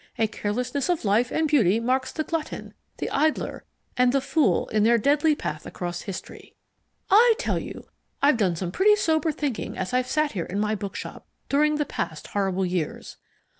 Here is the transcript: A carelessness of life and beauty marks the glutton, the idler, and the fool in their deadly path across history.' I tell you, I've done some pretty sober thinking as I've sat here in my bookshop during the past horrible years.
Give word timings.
A 0.17 0.25
carelessness 0.25 0.89
of 0.89 1.05
life 1.05 1.29
and 1.31 1.47
beauty 1.47 1.79
marks 1.79 2.11
the 2.11 2.23
glutton, 2.23 2.73
the 2.97 3.07
idler, 3.11 3.65
and 3.95 4.11
the 4.11 4.19
fool 4.19 4.67
in 4.69 4.81
their 4.81 4.97
deadly 4.97 5.35
path 5.35 5.63
across 5.67 6.01
history.' 6.01 6.55
I 7.11 7.35
tell 7.37 7.59
you, 7.59 7.87
I've 8.19 8.37
done 8.37 8.55
some 8.55 8.71
pretty 8.71 8.95
sober 8.95 9.31
thinking 9.31 9.77
as 9.77 9.93
I've 9.93 10.09
sat 10.09 10.31
here 10.31 10.45
in 10.45 10.59
my 10.59 10.73
bookshop 10.73 11.27
during 11.49 11.75
the 11.75 11.85
past 11.85 12.25
horrible 12.29 12.65
years. 12.65 13.17